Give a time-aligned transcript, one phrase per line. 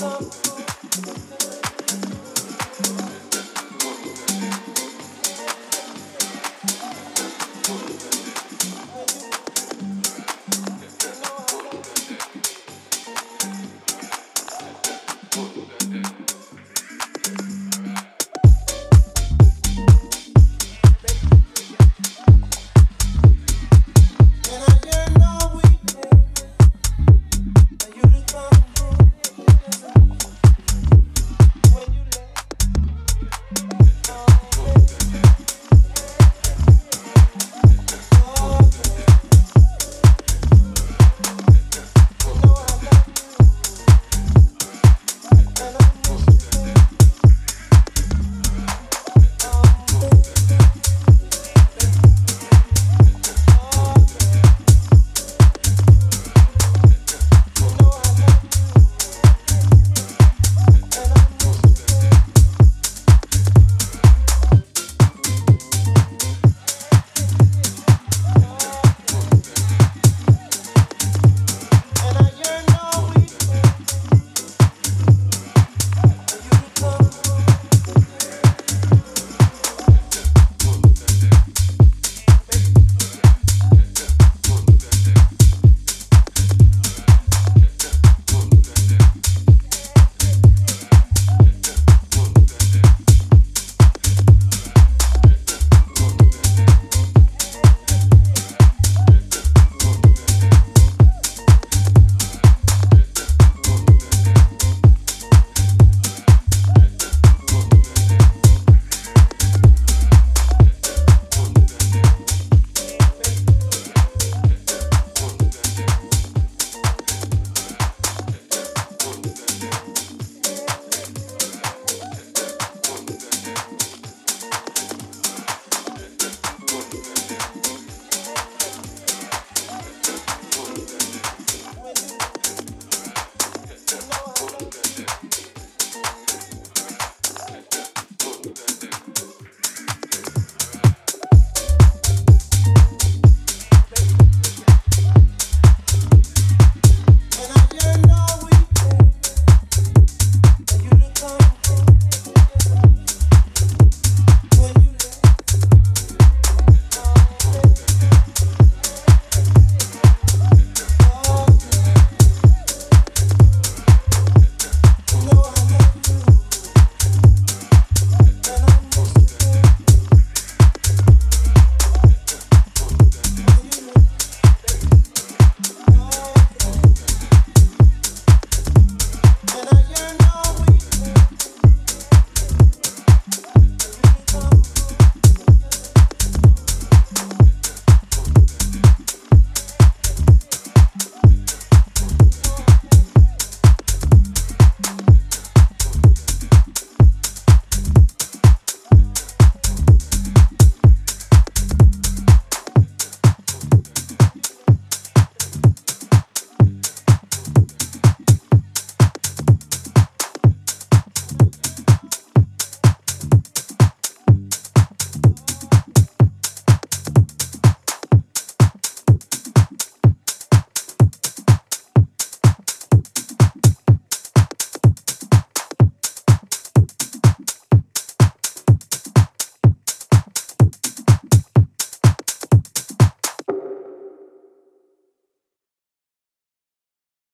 [0.00, 0.49] come